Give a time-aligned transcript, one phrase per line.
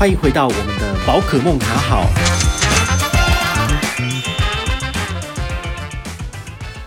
[0.00, 2.06] 欢迎回到我们的宝可梦卡好。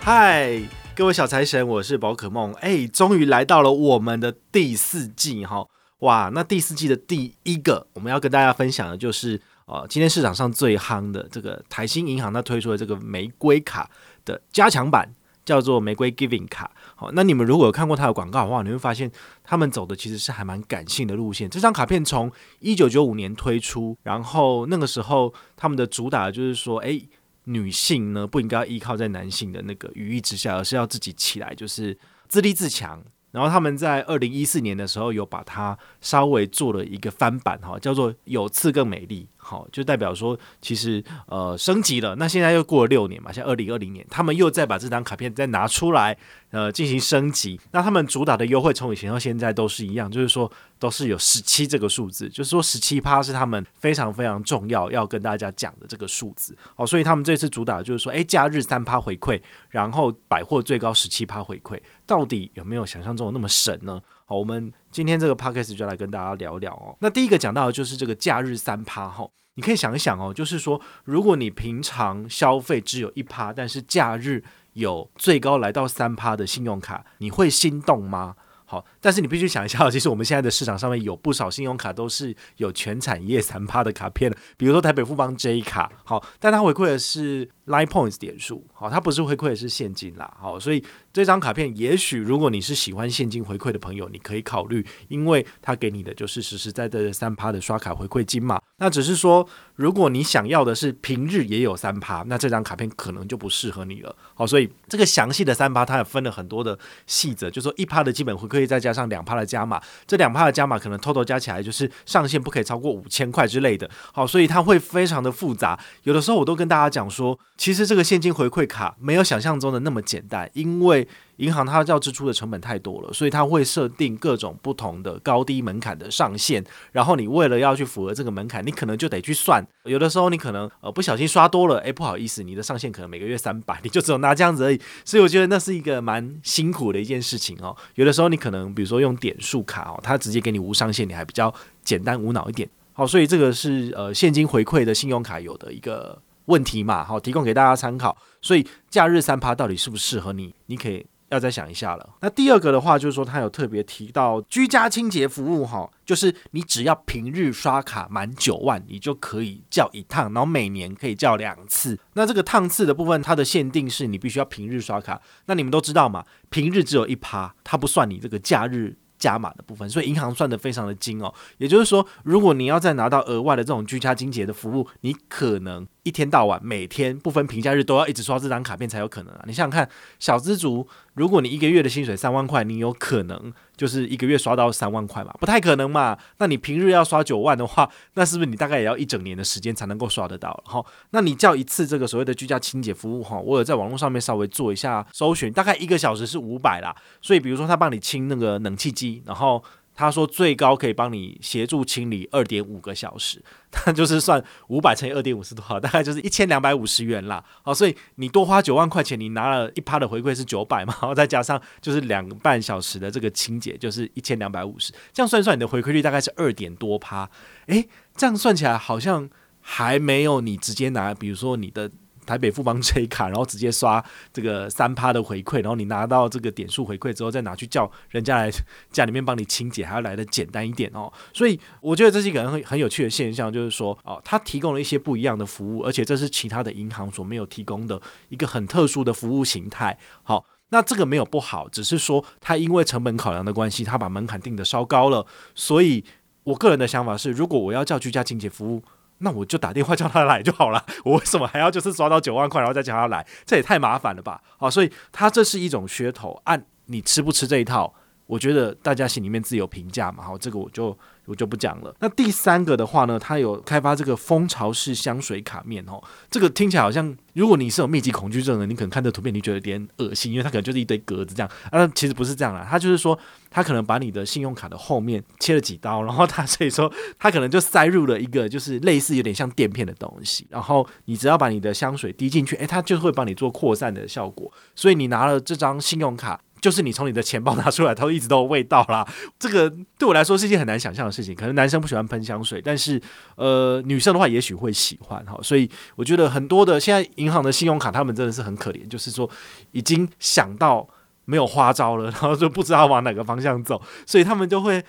[0.01, 0.59] 嗨，
[0.95, 2.51] 各位小财神，我是宝可梦。
[2.53, 5.67] 哎，终于来到了我们的第四季哈！
[5.99, 13.87] 哇，那第四季的第一个我们要跟大家分享的就是，呃，今天市场上最夯的这个台新银行它推出的这个玫瑰卡
[14.25, 15.13] 的加强版。
[15.45, 19.11] 叫做玫瑰 Giving 卡，好，那你们如果有看过它的广告的话，你会发现
[19.43, 21.49] 他们走的其实是还蛮感性的路线。
[21.49, 27.01] 这张卡片从一九九五年推出，然后那个时候他们的主打就是说，哎，
[27.45, 33.03] 女性呢不应该依靠在男性的那个羽翼之下，而是要自己起来，就是自立自强。
[33.31, 39.27] 然后他们在二零一四年的时候有把它稍微做了一个翻版，哈，叫做有刺更美丽。
[39.43, 42.15] 好，就代表说，其实呃升级了。
[42.15, 46.17] 那现在又过了六年嘛，现在二零二零年，他们又再把这张卡片再拿出来，
[46.51, 47.59] 呃，进行升级。
[47.71, 56.57] 那他们主打的优惠从以前到现在都是一样，就是说都是有十七这个数字，就是说十七趴是他们非常非常重要要跟大家讲的这个数字。
[56.75, 64.01] 好，所以他们这次主打就是说，诶，假日三趴回馈，然后百货最高十七趴回馈，到底有没有想象中的那么神呢？
[64.25, 66.95] 好，我们今天这个 podcast 就来跟大家聊聊哦。
[67.01, 78.35] 那第一个讲到的就是这个假日三趴哈，你可以想一想哦，就是说如果你平常消费只有一趴，但是假日有最高来到三趴的信用卡，你会心动吗？
[78.65, 98.61] 好，但是你必须想一下，其实我们现在的市场上面有不少信用卡都是有全产业三趴的卡片的，比如说台北富邦 J 卡，好，但它回馈的是 Line Points 点数，好，它不是回馈的是现金啦，好，所以这张卡片也许如果你是喜欢现金回馈的朋友，你可以考虑，因为它给你的就是实实在在的三趴的刷卡回馈金嘛。
[98.77, 104.13] 那只是说，如果你想要的是平日也有三趴，那这张卡片可能就不适合你了。
[104.33, 106.77] 好，所以这个详细的三趴它也分了很多的
[107.07, 108.63] 细则，就是说一趴的基本回馈。
[108.63, 113.89] 再加上两趴的加码，这两趴的加码可能偷偷加起来就是上限不可以超过五千块之类的。
[114.13, 115.77] 好，所以它会非常的复杂。
[116.03, 121.07] 有的时候我都跟大家讲说，其实这个现金回馈卡没有想象中的那么简单，因为
[121.37, 126.61] 银行它要支出的成本太多了，所以它会设定各种不同的高低门槛的上限。
[126.91, 129.65] 然后你为了要去符合这个门槛，你可能就得去算。
[129.85, 134.77] 有的时候你可能呃不小心刷多了，诶，不好意思，你的上限可能每个月三百，你就只有拿这样子而已。
[135.05, 137.73] 所以我觉得那是一个蛮辛苦的一件事情哦。
[137.95, 142.69] 有的时候你可能比如说用点数卡哦，它直接给你无上限，你还比较简单无脑一点。
[142.91, 147.03] 好，所以这个是呃现金回馈的信用卡有的一个问题嘛。
[147.03, 148.17] 好，提供给大家参考。
[148.41, 150.53] 所以假日三趴到底适不适合你？
[150.67, 151.05] 你可以。
[151.29, 152.07] 要再想一下了。
[152.21, 161.97] 那第二个的话，就是说他有特别提到居家清洁服务，哈，就是你只要平日刷卡满九万，你就可以叫一趟，然后每年可以叫两次。
[162.13, 165.19] 那这个趟次的部分，它的限定是你必须要平日刷卡。
[165.47, 168.95] 那你们都知道嘛，平日只有一趴，它不算你这个假日。
[169.19, 171.33] 加码的部分，所以银行算得非常的精哦。
[171.57, 179.43] 也就是说，如果你要再拿到额外的这种居家清洁的服务，你可能一天到晚每天不分平假日都要一直刷这张卡片才有可能啊。
[179.47, 185.33] 你想想看，小资族，如果你一个月的薪水三万块，你有可能就是一个月刷到三万块嘛？
[185.39, 186.17] 不太可能嘛。
[186.39, 190.61] 那你平日要刷九万的话，那是不是你大概也要一整年的时间才能够刷得到？
[190.65, 196.93] 好，那你叫一次这个所谓的居家清洁服务哈，我有在网络上面稍微做一下搜寻，大概一个小时是五百啦。
[197.21, 199.63] 所以比如说他帮你清那个冷气机，然后
[199.95, 205.79] 他说最高可以帮你协助清理二点五个小时， 他就是算五百乘以二点五是多少？
[205.81, 207.43] 大概就是一千两百五十元啦。
[207.61, 214.91] 好，所以你多花九万块钱，你拿了一趴的回馈是九百嘛， 然后再加上就是两个半小时的这个清洁，就是一千两百五十。
[215.11, 217.29] 这样算算，你的回馈率大概是二点多趴。
[217.67, 219.29] 诶，这样算起来好像
[219.61, 221.91] 还没有你直接拿，比如说你的。
[222.25, 228.51] 台北富邦 J 卡，然后直接刷这个三趴的回馈，然后你拿到这个点数回馈之后，再拿去叫人家来
[228.91, 231.11] 家里面帮你清洁，还要来的简单一点哦。
[231.33, 239.97] 所以我觉得这是一个很很有趣的现象，就是说哦，它提供了一些不一样的服务，而且这是其他的银行所没有提供的一个很特殊的服务形态。
[240.23, 245.25] 好，那这个没有不好，只是说它因为成本考量的关系，它把门槛定得稍高了。
[245.53, 246.03] 所以
[246.43, 248.83] 我个人的想法是，如果我要叫居家清洁服务，
[249.23, 253.25] 那我就打电话叫他来就好了，我为什么还要就是刷到九万块，然后再叫他来？
[253.45, 254.41] 这也太麻烦了吧！
[254.57, 257.93] 好，所以他这是一种噱头，按你吃不吃这一套，
[258.33, 260.23] 我觉得大家心里面自有评价嘛。
[260.23, 260.97] 好，这个我就。
[261.25, 261.95] 我就不讲了。
[262.01, 266.03] 那第三个的话呢，它有开发这个蜂巢式香水卡面哦。
[266.29, 271.49] 这个听起来好像，如果你是有密集恐惧症的，你可能看这图片你觉得有点恶心，因为它可能就是一堆格子这样。
[271.71, 273.17] 啊，其实不是这样啦，它就是说，
[273.49, 284.51] 它可能把你的信用卡的后面切了几刀，然后它所以说它可能就塞入了一个就是类似有点像垫片的东西，然后你只要把你的香水滴进去，诶，它就会帮你做扩散的效果。
[284.75, 286.41] 所以你拿了这张信用卡。
[286.63, 289.05] 就是你从你的钱包拿出来，它一直都有味道啦。
[289.37, 291.35] 这个对我来说是一件很难想象的事情。
[291.35, 293.01] 可能男生不喜欢喷香水，但是
[293.35, 295.37] 呃，女生的话也许会喜欢哈。
[295.43, 299.29] 所以我觉得很多的现在银行的信用卡，他们真的是很可怜，就是说
[299.73, 300.87] 已经想到
[301.25, 304.81] 没有花招了， 然后就不知道往哪个方向走，所以他们就会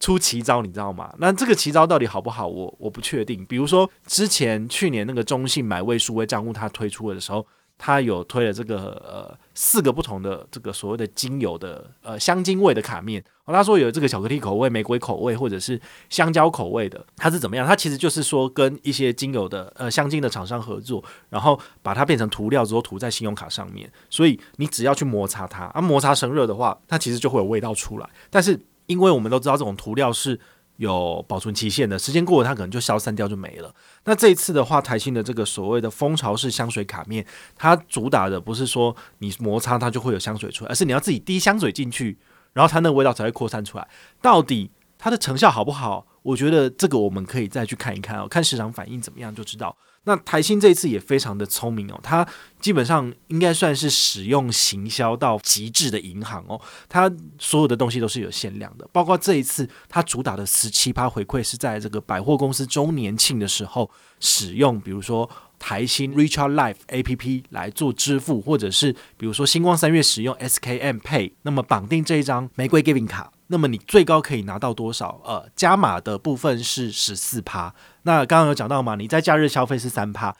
[0.00, 1.14] 出奇招，你知道吗？
[1.18, 2.46] 那这个奇招到底好不好？
[2.48, 3.44] 我我不确定。
[3.44, 7.46] 比如说之前去年那个中信买位数位账户它推出的时候。
[7.78, 15.80] 他有推了这个呃四个不同的这个所谓的精油的呃香精味的卡面，哦，他说有这个巧克力口味、玫瑰口味或者是
[16.10, 17.64] 香蕉口味的，它是怎么样？
[17.64, 28.10] 它其实就是说跟一些精油的呃香精的厂商合作，然后把它变成涂料之后涂在信用卡上面，所以你只要去摩擦它，啊摩擦生热的话，它其实就会有味道出来。
[28.28, 30.38] 但是因为我们都知道这种涂料是。
[30.78, 33.74] 有保存期限的，时间过了它可能就消散掉就没了。
[34.04, 37.26] 那这一次的话，台新的这个所谓的蜂巢式香水卡面，
[37.56, 42.16] 它主打的不是说你摩擦它就会有香水出来，而是你要自己滴香水进去，
[42.52, 43.88] 然后它那个味道才会扩散出来。
[44.22, 46.06] 到底它的成效好不好？
[46.22, 49.76] 我觉得这个我们可以再去看一看哦，看市场反应怎么样就知道。
[50.04, 52.26] 那台新这一次也非常的聪明哦，它
[52.60, 56.58] 基本上应该算是使用行销到极致的银行哦，
[56.88, 65.28] 它所有的东西都是有限量的，包括这一次它主打的十七趴回馈是在这个百货公司周年庆的时候使用，比如说
[65.58, 73.32] 台新 Richard Life APP 来做支付，或者是比如说星光三月使用 SKM Pay，那么绑定这一张玫瑰 Giving 卡。
[73.48, 75.20] 那么你最高可以拿到多少？
[75.24, 77.74] 呃，加码的部分是十四趴。
[78.02, 80.34] 那刚刚有讲到嘛，你在假日消费是三趴。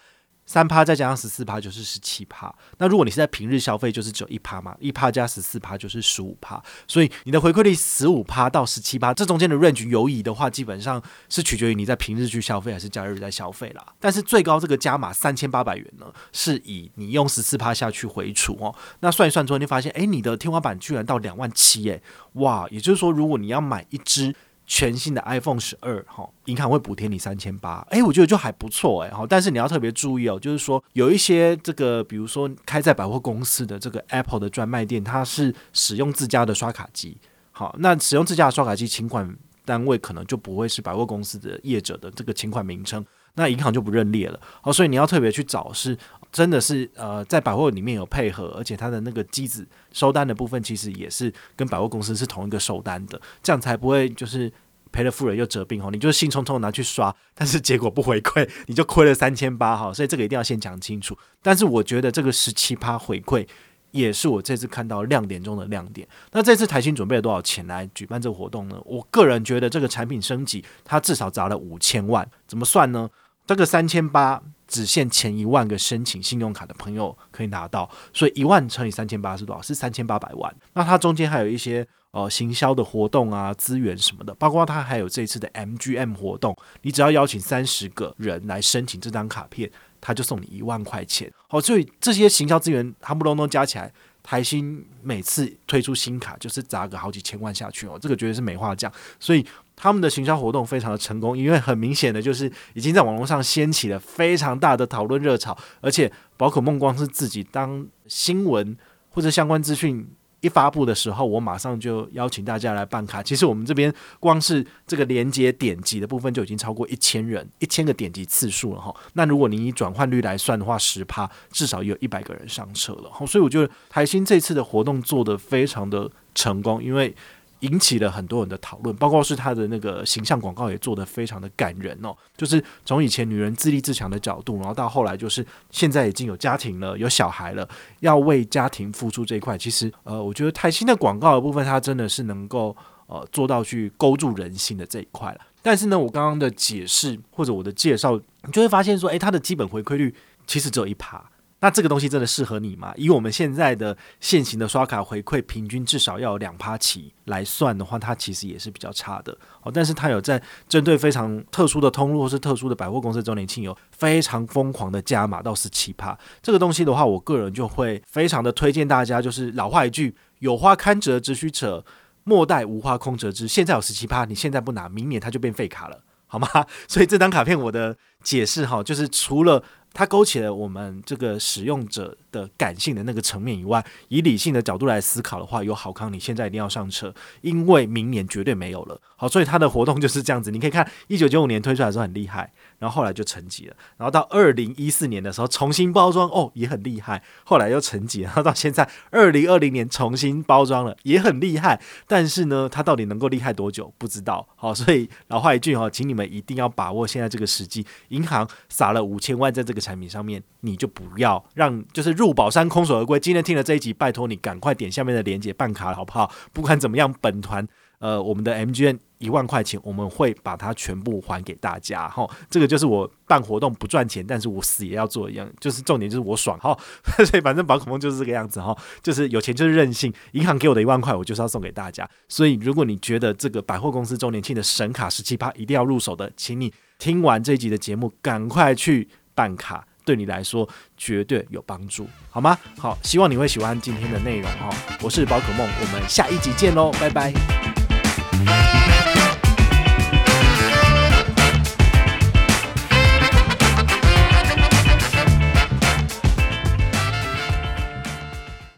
[0.48, 2.52] 三趴再加上十四趴就是十七趴。
[2.78, 6.58] 那如果你是在平日消费，就是只有一趴嘛，一趴加十四趴就是十五趴。
[6.86, 13.84] 所以你的回馈率十五趴到十七趴，这中间的 range 游移的话，基本上是取决于你在平日去消费还是假日在消费啦。
[14.00, 18.74] 但是最高这个加码三千八百元呢，是以你用十四趴下去回储哦。
[19.00, 22.00] 那算一算之后，你发现，哎，你的天花板居然到两万七，哎，
[22.32, 22.66] 哇！
[22.70, 24.34] 也就是说，如果你要买一支。
[24.70, 37.16] 全新的 iPhone 十二，哈，银行会补贴你三千八，哎，我觉得就还不错，哎，哈，但是你要特别注意哦，就是说有一些这个，比如说开在百货公司的这个 Apple 的专卖店，它是使用自家的刷卡机，
[37.50, 39.34] 好，那使用自家的刷卡机，请款
[39.64, 43.02] 单位可能就不会是百货公司的业者的这个请款名称，
[43.38, 45.96] 那银行就不认列了，哦，所以你要特别去找是。
[46.30, 54.52] 真的是呃，在百货里面有配合，而且它的那个机子收单的部分，其实也是跟百货公司是同一个收单的，这样才不会就是
[54.92, 55.88] 赔了夫人又折兵哦。
[55.90, 59.90] 你就是兴冲冲拿去刷，但是结果不回馈，你就亏了三千八哈。
[59.90, 61.16] 所以这个一定要先讲清楚。
[61.40, 63.48] 但是我觉得这个十七趴回馈
[63.92, 66.06] 也是我这次看到亮点中的亮点。
[66.32, 68.78] 那这次台新准备了多少钱来举办这个活动呢？
[68.84, 72.28] 我个人觉得这个产品升级，它至少砸了五千万。
[72.46, 73.08] 怎么算呢？
[73.48, 74.40] 这个三千八。
[74.70, 79.62] 只限前一万个申请信用卡的朋友可以拿到，所以一万乘以三千八是多少？
[79.62, 80.54] 是三千八百万。
[80.74, 89.70] 那它中间还有一些呃行销的活动啊、资源什么的，包括它还有这一次的 MGM 活动，你只要邀请三十个人来申请这张卡片，
[90.02, 91.32] 他就送你一万块钱。
[91.48, 93.90] 好，所以这些行销资源夯不隆咚加起来，
[94.22, 98.92] 台新每次推出新卡就是砸个好几千万下去哦，这个绝对是没话讲。
[99.18, 99.46] 所以。
[99.80, 108.76] 他们的行销活动非常的成功，因为很明显的就是已经在网络上掀起了非常大的讨论热潮，而且宝可梦光是自己当新闻
[109.08, 110.04] 或者相关资讯
[110.40, 113.22] 一发布的时候，我马上就邀请大家来办卡。
[113.22, 118.92] 其实我们这边光是这个连接点击的部分就已经超过一千人，一千个点击次数了哈。
[119.12, 123.10] 那如果你以转换率来算的话，十趴至少有一百个人上车了。
[123.26, 127.14] 所以我觉得台新这次的活动做得非常的成功，因为。
[127.60, 132.14] 引起了很多人的讨论，包括是他的那个形象广告也做得非常的感人哦。
[132.36, 137.68] 就是从以前女人自立自强的角度，然后到后来就是现在已经有家庭了，有小孩了，
[138.00, 145.40] 要为家庭付出这一块，其实呃，我觉得台新的广告的部分，它真的是能够呃做到去勾住人心的这一块了。
[145.60, 150.14] 但是呢，我刚刚的解释或者我的介绍，你就会发现说，诶，它的基本回馈率
[150.46, 151.22] 其实只有一趴。
[151.60, 152.92] 那这个东西真的适合你吗？
[152.96, 159.36] 以我们现在的现行的刷卡回馈，平均至少要有两趴起来算的话，它其实也是比较差的。
[159.62, 166.16] 哦，但是它有在针对非常特殊的通路或是特殊的百货公司周年庆，有非常疯狂的加码到十七趴。
[166.40, 171.84] 这个东西的话，我个人就会非常的推荐大家，就是老话一句：有花堪折直须折，
[172.22, 173.48] 莫待无花空折枝。
[173.48, 176.48] 现在有十七趴，你现在不拿，明年它就变废卡了，好吗？
[176.86, 179.60] 所以这张卡片我的解释哈，就是除了
[179.98, 189.00] 它勾起了我们这个使用者的感性的那个层面以外，以理性的角度来思考的话，有好康，你现在一定要上车，因为明年绝对没有了。
[189.16, 190.50] 好，所以它的活动就是这样子。
[190.50, 201.80] 你可以看一九九五年推出来的时候很厉害，然后后来就沉寂了，然后到二零一四年的时候重新包装，哦，也很厉害，后来又沉寂，然后到现在二零二零年重新包装了，也很厉害。
[202.06, 203.92] 但是呢，它到底能够厉害多久？
[203.98, 204.46] 不知道。
[204.54, 207.84] 好，所以老话一句哈，请你们一定要把握现在这个时机。
[208.08, 213.18] 银行撒了五千万在这个产品上面，你就不要让就是入宝山空手而归。
[213.18, 216.30] 今天听了这一集，拜托你赶快点下面的链接办卡，好不好？
[216.52, 217.66] 不管怎么样，本团。
[218.00, 222.24] 呃，我们的 MGN 一万块钱，我们会把它全部还给大家哈。
[222.48, 226.78] 这个就是我办活动不赚钱，但是我死也要做一样，就是重点就是我爽哈。
[227.26, 230.14] 所以反正宝可梦就是这个样子哈，就是有钱就是任性。
[230.30, 232.08] 银行给我的一万块，我就是要送给大家。
[232.28, 242.58] 所以如果你觉得这个百货公司周年庆的神卡十七趴一定要入手的，请你听完这一集的节目，赶快去办卡，对你来说绝对有帮助，好吗？
[242.78, 244.70] 好，希望你会喜欢今天的内容哈。
[245.02, 247.77] 我是宝可梦，我们下一集见喽，拜拜。